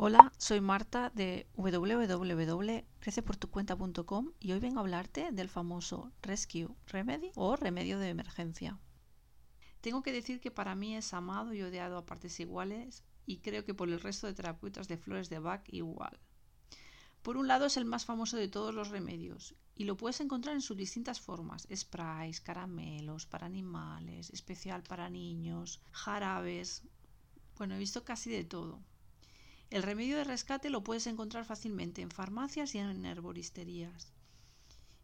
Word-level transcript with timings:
Hola, 0.00 0.32
soy 0.38 0.60
Marta 0.60 1.10
de 1.12 1.48
www.creceportucuenta.com 1.56 4.30
y 4.38 4.52
hoy 4.52 4.60
vengo 4.60 4.78
a 4.78 4.82
hablarte 4.82 5.32
del 5.32 5.48
famoso 5.48 6.12
Rescue 6.22 6.68
Remedy 6.86 7.32
o 7.34 7.56
remedio 7.56 7.98
de 7.98 8.10
emergencia. 8.10 8.78
Tengo 9.80 10.04
que 10.04 10.12
decir 10.12 10.38
que 10.38 10.52
para 10.52 10.76
mí 10.76 10.94
es 10.94 11.12
amado 11.12 11.52
y 11.52 11.62
odiado 11.62 11.98
a 11.98 12.06
partes 12.06 12.38
iguales 12.38 13.02
y 13.26 13.38
creo 13.38 13.64
que 13.64 13.74
por 13.74 13.88
el 13.88 14.00
resto 14.00 14.28
de 14.28 14.34
terapeutas 14.34 14.86
de 14.86 14.98
flores 14.98 15.30
de 15.30 15.40
Bach 15.40 15.64
igual. 15.66 16.20
Por 17.22 17.36
un 17.36 17.48
lado 17.48 17.66
es 17.66 17.76
el 17.76 17.84
más 17.84 18.04
famoso 18.04 18.36
de 18.36 18.46
todos 18.46 18.72
los 18.72 18.90
remedios 18.90 19.56
y 19.74 19.82
lo 19.82 19.96
puedes 19.96 20.20
encontrar 20.20 20.54
en 20.54 20.62
sus 20.62 20.76
distintas 20.76 21.20
formas, 21.20 21.66
sprays, 21.74 22.40
caramelos, 22.40 23.26
para 23.26 23.46
animales, 23.46 24.30
especial 24.30 24.84
para 24.84 25.10
niños, 25.10 25.82
jarabes. 25.90 26.84
Bueno, 27.56 27.74
he 27.74 27.78
visto 27.78 28.04
casi 28.04 28.30
de 28.30 28.44
todo. 28.44 28.80
El 29.70 29.82
remedio 29.82 30.16
de 30.16 30.24
rescate 30.24 30.70
lo 30.70 30.82
puedes 30.82 31.06
encontrar 31.06 31.44
fácilmente 31.44 32.00
en 32.00 32.10
farmacias 32.10 32.74
y 32.74 32.78
en 32.78 33.04
herboristerías. 33.04 34.12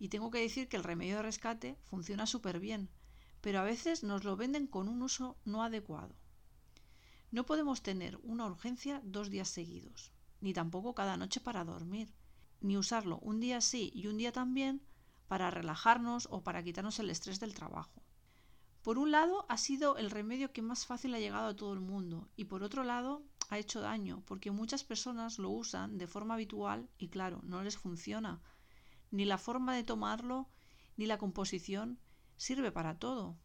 Y 0.00 0.08
tengo 0.08 0.32
que 0.32 0.40
decir 0.40 0.68
que 0.68 0.76
el 0.76 0.84
remedio 0.84 1.16
de 1.16 1.22
rescate 1.22 1.78
funciona 1.84 2.26
súper 2.26 2.58
bien, 2.58 2.88
pero 3.40 3.60
a 3.60 3.64
veces 3.64 4.02
nos 4.02 4.24
lo 4.24 4.36
venden 4.36 4.66
con 4.66 4.88
un 4.88 5.02
uso 5.02 5.36
no 5.44 5.62
adecuado. 5.62 6.16
No 7.30 7.46
podemos 7.46 7.82
tener 7.82 8.18
una 8.24 8.46
urgencia 8.46 9.00
dos 9.04 9.30
días 9.30 9.48
seguidos, 9.48 10.12
ni 10.40 10.52
tampoco 10.52 10.94
cada 10.94 11.16
noche 11.16 11.40
para 11.40 11.64
dormir, 11.64 12.12
ni 12.60 12.76
usarlo 12.76 13.18
un 13.18 13.38
día 13.38 13.60
sí 13.60 13.92
y 13.94 14.08
un 14.08 14.16
día 14.16 14.32
también 14.32 14.82
para 15.28 15.50
relajarnos 15.50 16.26
o 16.30 16.42
para 16.42 16.64
quitarnos 16.64 16.98
el 16.98 17.10
estrés 17.10 17.38
del 17.38 17.54
trabajo. 17.54 18.02
Por 18.82 18.98
un 18.98 19.12
lado, 19.12 19.46
ha 19.48 19.58
sido 19.58 19.96
el 19.98 20.10
remedio 20.10 20.52
que 20.52 20.62
más 20.62 20.86
fácil 20.86 21.14
ha 21.14 21.20
llegado 21.20 21.48
a 21.48 21.56
todo 21.56 21.74
el 21.74 21.80
mundo 21.80 22.28
y 22.34 22.46
por 22.46 22.62
otro 22.62 22.82
lado, 22.82 23.22
ha 23.48 23.58
hecho 23.58 23.80
daño 23.80 24.22
porque 24.26 24.50
muchas 24.50 24.84
personas 24.84 25.38
lo 25.38 25.50
usan 25.50 25.98
de 25.98 26.06
forma 26.06 26.34
habitual 26.34 26.88
y 26.98 27.08
claro, 27.08 27.40
no 27.44 27.62
les 27.62 27.76
funciona. 27.76 28.40
Ni 29.10 29.24
la 29.24 29.38
forma 29.38 29.74
de 29.74 29.84
tomarlo 29.84 30.48
ni 30.96 31.06
la 31.06 31.18
composición 31.18 31.98
sirve 32.36 32.70
para 32.72 32.98
todo. 32.98 33.36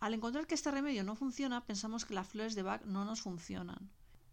Al 0.00 0.14
encontrar 0.14 0.46
que 0.46 0.56
este 0.56 0.70
remedio 0.72 1.04
no 1.04 1.14
funciona, 1.14 1.64
pensamos 1.64 2.04
que 2.04 2.14
las 2.14 2.26
flores 2.26 2.54
de 2.56 2.62
Bach 2.62 2.82
no 2.84 3.04
nos 3.04 3.20
funcionan. 3.20 3.90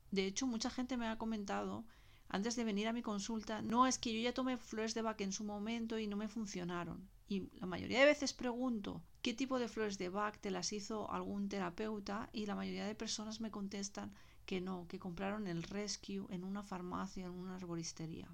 De 0.09 0.26
hecho, 0.26 0.48
mucha 0.48 0.72
gente 0.72 0.98
me 0.98 1.08
ha 1.08 1.20
comentado 1.20 1.86
antes 2.31 2.55
de 2.55 2.63
venir 2.63 2.88
a 2.88 2.94
mi 2.94 3.02
consulta, 3.02 3.61
no 3.63 3.88
es 3.88 3.97
que 3.97 4.13
yo 4.13 4.22
ya 4.22 4.33
tomé 4.33 4.58
flores 4.58 4.94
de 4.94 5.02
Bach 5.02 5.19
en 5.19 5.33
su 5.33 5.44
momento 5.44 5.97
y 5.97 6.05
no 6.05 6.16
me 6.16 6.27
funcionaron. 6.27 7.09
Y 7.27 7.49
la 7.59 7.66
mayoría 7.66 7.99
de 7.99 8.05
veces 8.05 8.33
pregunto 8.33 9.02
qué 9.23 9.33
tipo 9.33 9.58
de 9.58 9.67
flores 9.67 9.97
de 9.97 10.09
Bach 10.09 10.38
te 10.39 10.52
las 10.52 10.72
hizo 10.72 11.11
algún 11.11 11.50
terapeuta 11.50 12.30
y 12.31 12.45
la 12.45 12.55
mayoría 12.55 12.85
de 12.85 12.94
personas 12.94 13.41
me 13.41 13.50
contestan 13.50 14.13
que 14.45 14.61
no, 14.61 14.88
que 14.88 15.00
compraron 15.00 15.47
el 15.47 15.63
Rescue 15.63 16.27
en 16.30 16.44
una 16.44 16.61
farmacia, 16.61 17.25
en 17.25 17.31
una 17.31 17.55
arboristería. 17.55 18.30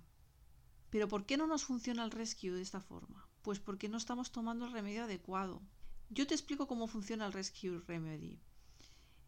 Pero 0.90 1.08
¿por 1.08 1.26
qué 1.26 1.38
no 1.38 1.48
nos 1.48 1.64
funciona 1.64 2.04
el 2.04 2.12
Rescue 2.12 2.52
de 2.52 2.62
esta 2.62 2.82
forma? 2.82 3.28
Pues 3.44 3.60
porque 3.60 3.90
no 3.90 3.98
estamos 3.98 4.32
tomando 4.32 4.66
el 4.66 4.74
remedio 4.74 5.06
adecuado. 5.06 5.62
Yo 6.10 6.28
te 6.28 6.34
explico 6.34 6.68
cómo 6.68 6.88
funciona 6.88 7.26
el 7.26 7.34
Rescue 7.34 7.82
Remedy. 7.88 8.40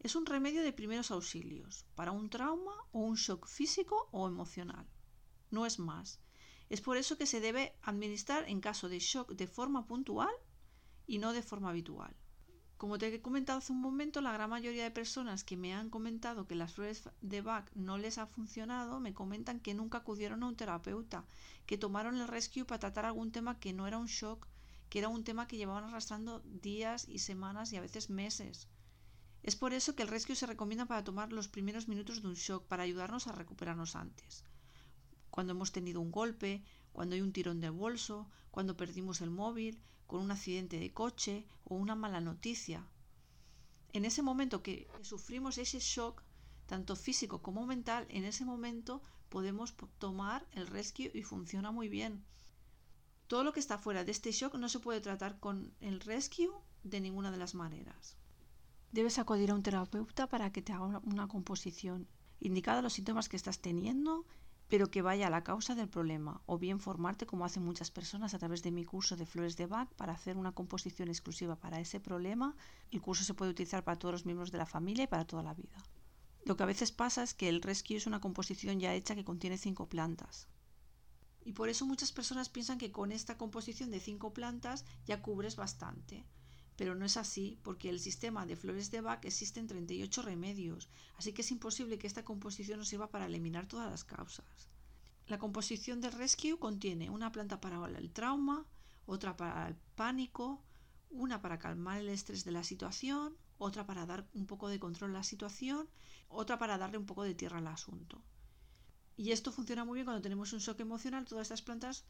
Es 0.00 0.14
un 0.14 0.26
remedio 0.26 0.62
de 0.62 0.72
primeros 0.72 1.10
auxilios 1.10 1.84
para 1.96 2.12
un 2.12 2.30
trauma 2.30 2.76
o 2.92 3.00
un 3.00 3.16
shock 3.16 3.48
físico 3.48 4.08
o 4.12 4.28
emocional. 4.28 4.86
No 5.50 5.66
es 5.66 5.80
más. 5.80 6.20
Es 6.68 6.80
por 6.80 6.96
eso 6.96 7.18
que 7.18 7.26
se 7.26 7.40
debe 7.40 7.74
administrar 7.82 8.48
en 8.48 8.60
caso 8.60 8.88
de 8.88 9.00
shock 9.00 9.32
de 9.32 9.48
forma 9.48 9.86
puntual 9.86 10.34
y 11.06 11.18
no 11.18 11.32
de 11.32 11.42
forma 11.42 11.70
habitual. 11.70 12.14
Como 12.76 12.96
te 12.96 13.12
he 13.12 13.20
comentado 13.20 13.58
hace 13.58 13.72
un 13.72 13.80
momento, 13.80 14.20
la 14.20 14.30
gran 14.30 14.50
mayoría 14.50 14.84
de 14.84 14.92
personas 14.92 15.42
que 15.42 15.56
me 15.56 15.74
han 15.74 15.90
comentado 15.90 16.46
que 16.46 16.54
las 16.54 16.74
flores 16.74 17.08
de 17.20 17.40
Bach 17.40 17.68
no 17.74 17.98
les 17.98 18.18
ha 18.18 18.26
funcionado, 18.26 19.00
me 19.00 19.14
comentan 19.14 19.58
que 19.58 19.74
nunca 19.74 19.98
acudieron 19.98 20.44
a 20.44 20.46
un 20.46 20.54
terapeuta, 20.54 21.26
que 21.66 21.76
tomaron 21.76 22.20
el 22.20 22.28
rescue 22.28 22.64
para 22.64 22.78
tratar 22.78 23.04
algún 23.04 23.32
tema 23.32 23.58
que 23.58 23.72
no 23.72 23.88
era 23.88 23.98
un 23.98 24.06
shock, 24.06 24.46
que 24.90 25.00
era 25.00 25.08
un 25.08 25.24
tema 25.24 25.48
que 25.48 25.56
llevaban 25.56 25.84
arrastrando 25.84 26.38
días 26.44 27.08
y 27.08 27.18
semanas 27.18 27.72
y 27.72 27.76
a 27.78 27.80
veces 27.80 28.10
meses. 28.10 28.68
Es 29.42 29.56
por 29.56 29.72
eso 29.72 29.94
que 29.94 30.02
el 30.02 30.08
rescue 30.08 30.34
se 30.34 30.46
recomienda 30.46 30.86
para 30.86 31.04
tomar 31.04 31.32
los 31.32 31.48
primeros 31.48 31.88
minutos 31.88 32.22
de 32.22 32.28
un 32.28 32.34
shock, 32.34 32.66
para 32.66 32.82
ayudarnos 32.82 33.26
a 33.26 33.32
recuperarnos 33.32 33.96
antes. 33.96 34.44
Cuando 35.30 35.52
hemos 35.52 35.72
tenido 35.72 36.00
un 36.00 36.10
golpe, 36.10 36.64
cuando 36.92 37.14
hay 37.14 37.20
un 37.20 37.32
tirón 37.32 37.60
de 37.60 37.70
bolso, 37.70 38.28
cuando 38.50 38.76
perdimos 38.76 39.20
el 39.20 39.30
móvil, 39.30 39.80
con 40.06 40.20
un 40.20 40.30
accidente 40.30 40.78
de 40.78 40.92
coche 40.92 41.46
o 41.64 41.76
una 41.76 41.94
mala 41.94 42.20
noticia. 42.20 42.86
En 43.92 44.04
ese 44.04 44.22
momento 44.22 44.62
que 44.62 44.88
sufrimos 45.02 45.58
ese 45.58 45.78
shock, 45.78 46.22
tanto 46.66 46.96
físico 46.96 47.40
como 47.40 47.66
mental, 47.66 48.06
en 48.08 48.24
ese 48.24 48.44
momento 48.44 49.02
podemos 49.28 49.74
tomar 49.98 50.46
el 50.52 50.66
rescue 50.66 51.10
y 51.14 51.22
funciona 51.22 51.70
muy 51.70 51.88
bien. 51.88 52.24
Todo 53.28 53.44
lo 53.44 53.52
que 53.52 53.60
está 53.60 53.78
fuera 53.78 54.04
de 54.04 54.10
este 54.10 54.32
shock 54.32 54.54
no 54.54 54.68
se 54.68 54.80
puede 54.80 55.00
tratar 55.00 55.38
con 55.38 55.74
el 55.80 56.00
rescue 56.00 56.50
de 56.82 57.00
ninguna 57.00 57.30
de 57.30 57.36
las 57.36 57.54
maneras. 57.54 58.16
Debes 58.92 59.18
acudir 59.18 59.50
a 59.50 59.54
un 59.54 59.62
terapeuta 59.62 60.28
para 60.28 60.50
que 60.52 60.62
te 60.62 60.72
haga 60.72 61.00
una 61.04 61.28
composición 61.28 62.08
indicada 62.40 62.82
los 62.82 62.94
síntomas 62.94 63.28
que 63.28 63.36
estás 63.36 63.60
teniendo 63.60 64.24
pero 64.68 64.90
que 64.90 65.02
vaya 65.02 65.26
a 65.26 65.30
la 65.30 65.44
causa 65.44 65.74
del 65.74 65.88
problema, 65.88 66.42
o 66.46 66.58
bien 66.58 66.78
formarte 66.78 67.26
como 67.26 67.44
hacen 67.44 67.64
muchas 67.64 67.90
personas 67.90 68.34
a 68.34 68.38
través 68.38 68.62
de 68.62 68.70
mi 68.70 68.84
curso 68.84 69.16
de 69.16 69.24
flores 69.24 69.56
de 69.56 69.66
Bach 69.66 69.88
para 69.96 70.12
hacer 70.12 70.36
una 70.36 70.52
composición 70.52 71.08
exclusiva 71.08 71.56
para 71.56 71.80
ese 71.80 72.00
problema. 72.00 72.54
El 72.90 73.00
curso 73.00 73.24
se 73.24 73.34
puede 73.34 73.50
utilizar 73.50 73.82
para 73.82 73.98
todos 73.98 74.12
los 74.12 74.26
miembros 74.26 74.52
de 74.52 74.58
la 74.58 74.66
familia 74.66 75.04
y 75.04 75.06
para 75.06 75.26
toda 75.26 75.42
la 75.42 75.54
vida. 75.54 75.82
Lo 76.44 76.56
que 76.56 76.62
a 76.62 76.66
veces 76.66 76.92
pasa 76.92 77.22
es 77.22 77.32
que 77.32 77.48
el 77.48 77.62
rescue 77.62 77.96
es 77.96 78.06
una 78.06 78.20
composición 78.20 78.78
ya 78.78 78.94
hecha 78.94 79.14
que 79.14 79.24
contiene 79.24 79.56
cinco 79.56 79.88
plantas. 79.88 80.48
Y 81.44 81.52
por 81.52 81.70
eso 81.70 81.86
muchas 81.86 82.12
personas 82.12 82.50
piensan 82.50 82.76
que 82.76 82.92
con 82.92 83.10
esta 83.10 83.38
composición 83.38 83.90
de 83.90 84.00
cinco 84.00 84.34
plantas 84.34 84.84
ya 85.06 85.22
cubres 85.22 85.56
bastante 85.56 86.26
pero 86.78 86.94
no 86.94 87.04
es 87.04 87.16
así 87.16 87.58
porque 87.64 87.88
el 87.90 87.98
sistema 87.98 88.46
de 88.46 88.54
flores 88.54 88.92
de 88.92 89.00
Bach 89.00 89.24
existen 89.24 89.66
38 89.66 90.22
remedios, 90.22 90.88
así 91.16 91.32
que 91.32 91.42
es 91.42 91.50
imposible 91.50 91.98
que 91.98 92.06
esta 92.06 92.24
composición 92.24 92.78
nos 92.78 92.86
sirva 92.86 93.10
para 93.10 93.26
eliminar 93.26 93.66
todas 93.66 93.90
las 93.90 94.04
causas. 94.04 94.68
La 95.26 95.38
composición 95.38 96.00
del 96.00 96.12
Rescue 96.12 96.56
contiene 96.56 97.10
una 97.10 97.32
planta 97.32 97.60
para 97.60 97.84
el 97.84 98.12
trauma, 98.12 98.64
otra 99.06 99.36
para 99.36 99.66
el 99.66 99.74
pánico, 99.96 100.62
una 101.10 101.42
para 101.42 101.58
calmar 101.58 101.98
el 101.98 102.10
estrés 102.10 102.44
de 102.44 102.52
la 102.52 102.62
situación, 102.62 103.36
otra 103.58 103.84
para 103.84 104.06
dar 104.06 104.28
un 104.32 104.46
poco 104.46 104.68
de 104.68 104.78
control 104.78 105.10
a 105.10 105.18
la 105.18 105.24
situación, 105.24 105.88
otra 106.28 106.60
para 106.60 106.78
darle 106.78 106.98
un 106.98 107.06
poco 107.06 107.24
de 107.24 107.34
tierra 107.34 107.58
al 107.58 107.66
asunto. 107.66 108.22
Y 109.16 109.32
esto 109.32 109.50
funciona 109.50 109.84
muy 109.84 109.96
bien 109.96 110.04
cuando 110.04 110.22
tenemos 110.22 110.52
un 110.52 110.60
shock 110.60 110.78
emocional, 110.78 111.24
todas 111.24 111.46
estas 111.46 111.62
plantas 111.62 112.04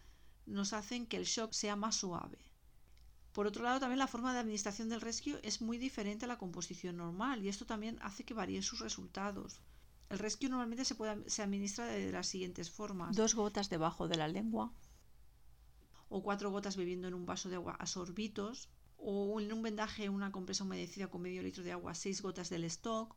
nos 0.44 0.74
hacen 0.74 1.06
que 1.06 1.16
el 1.16 1.24
shock 1.24 1.54
sea 1.54 1.74
más 1.74 1.96
suave. 1.96 2.47
Por 3.32 3.46
otro 3.46 3.62
lado, 3.62 3.80
también 3.80 3.98
la 3.98 4.06
forma 4.06 4.32
de 4.32 4.40
administración 4.40 4.88
del 4.88 5.00
rescue 5.00 5.38
es 5.42 5.60
muy 5.60 5.78
diferente 5.78 6.24
a 6.24 6.28
la 6.28 6.38
composición 6.38 6.96
normal 6.96 7.44
y 7.44 7.48
esto 7.48 7.66
también 7.66 7.98
hace 8.02 8.24
que 8.24 8.34
varíen 8.34 8.62
sus 8.62 8.80
resultados. 8.80 9.60
El 10.08 10.18
rescue 10.18 10.48
normalmente 10.48 10.84
se, 10.84 10.94
puede, 10.94 11.28
se 11.28 11.42
administra 11.42 11.84
de 11.86 12.10
las 12.10 12.26
siguientes 12.26 12.70
formas. 12.70 13.14
Dos 13.14 13.34
gotas 13.34 13.68
debajo 13.68 14.08
de 14.08 14.16
la 14.16 14.28
lengua. 14.28 14.72
O 16.08 16.22
cuatro 16.22 16.50
gotas 16.50 16.76
bebiendo 16.76 17.08
en 17.08 17.14
un 17.14 17.26
vaso 17.26 17.50
de 17.50 17.56
agua 17.56 17.74
a 17.74 17.86
sorbitos. 17.86 18.70
O 18.96 19.38
en 19.38 19.52
un 19.52 19.62
vendaje 19.62 20.08
una 20.08 20.32
compresa 20.32 20.64
humedecida 20.64 21.08
con 21.08 21.20
medio 21.20 21.42
litro 21.42 21.62
de 21.62 21.72
agua, 21.72 21.94
seis 21.94 22.22
gotas 22.22 22.48
del 22.48 22.64
stock. 22.64 23.14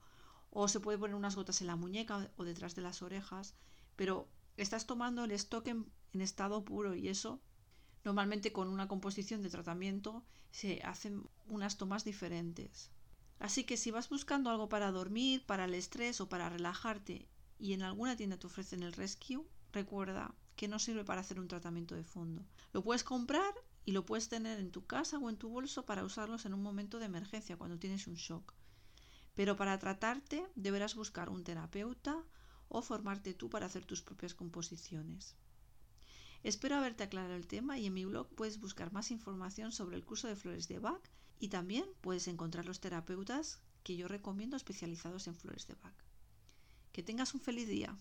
O 0.49 0.67
se 0.67 0.81
puede 0.81 0.97
poner 0.97 1.15
unas 1.15 1.37
gotas 1.37 1.61
en 1.61 1.67
la 1.67 1.77
muñeca 1.77 2.29
o 2.35 2.43
detrás 2.43 2.75
de 2.75 2.81
las 2.81 3.01
orejas. 3.01 3.55
Pero 3.95 4.27
estás 4.57 4.85
tomando 4.85 5.23
el 5.23 5.31
stock 5.31 5.65
en 5.67 6.21
estado 6.21 6.65
puro 6.65 6.93
y 6.93 7.07
eso 7.07 7.41
Normalmente 8.03 8.51
con 8.51 8.67
una 8.67 8.87
composición 8.87 9.41
de 9.41 9.49
tratamiento 9.49 10.23
se 10.51 10.81
hacen 10.83 11.23
unas 11.47 11.77
tomas 11.77 12.03
diferentes. 12.03 12.91
Así 13.39 13.63
que 13.63 13.77
si 13.77 13.91
vas 13.91 14.09
buscando 14.09 14.49
algo 14.49 14.69
para 14.69 14.91
dormir, 14.91 15.45
para 15.45 15.65
el 15.65 15.73
estrés 15.73 16.21
o 16.21 16.29
para 16.29 16.49
relajarte 16.49 17.27
y 17.57 17.73
en 17.73 17.83
alguna 17.83 18.15
tienda 18.15 18.37
te 18.37 18.47
ofrecen 18.47 18.83
el 18.83 18.93
Rescue, 18.93 19.45
recuerda 19.71 20.35
que 20.55 20.67
no 20.67 20.79
sirve 20.79 21.03
para 21.03 21.21
hacer 21.21 21.39
un 21.39 21.47
tratamiento 21.47 21.95
de 21.95 22.03
fondo. 22.03 22.45
Lo 22.73 22.83
puedes 22.83 23.03
comprar 23.03 23.53
y 23.85 23.93
lo 23.93 24.05
puedes 24.05 24.29
tener 24.29 24.59
en 24.59 24.71
tu 24.71 24.85
casa 24.85 25.17
o 25.17 25.29
en 25.29 25.37
tu 25.37 25.49
bolso 25.49 25.85
para 25.85 26.03
usarlos 26.03 26.45
en 26.45 26.53
un 26.53 26.61
momento 26.61 26.99
de 26.99 27.05
emergencia 27.05 27.57
cuando 27.57 27.79
tienes 27.79 28.07
un 28.07 28.15
shock. 28.15 28.53
Pero 29.33 29.55
para 29.55 29.79
tratarte 29.79 30.45
deberás 30.55 30.95
buscar 30.95 31.29
un 31.29 31.43
terapeuta 31.43 32.23
o 32.67 32.81
formarte 32.81 33.33
tú 33.33 33.49
para 33.49 33.65
hacer 33.65 33.85
tus 33.85 34.01
propias 34.01 34.35
composiciones. 34.35 35.35
Espero 36.43 36.75
haberte 36.75 37.03
aclarado 37.03 37.35
el 37.35 37.45
tema 37.45 37.77
y 37.77 37.85
en 37.85 37.93
mi 37.93 38.05
blog 38.05 38.27
puedes 38.29 38.59
buscar 38.59 38.91
más 38.91 39.11
información 39.11 39.71
sobre 39.71 39.95
el 39.95 40.03
curso 40.03 40.27
de 40.27 40.35
flores 40.35 40.67
de 40.67 40.79
Bach 40.79 41.01
y 41.39 41.49
también 41.49 41.85
puedes 42.01 42.27
encontrar 42.27 42.65
los 42.65 42.79
terapeutas 42.79 43.59
que 43.83 43.95
yo 43.95 44.07
recomiendo 44.07 44.57
especializados 44.57 45.27
en 45.27 45.35
flores 45.35 45.67
de 45.67 45.75
Bach. 45.75 45.93
Que 46.91 47.03
tengas 47.03 47.33
un 47.35 47.41
feliz 47.41 47.67
día. 47.67 47.95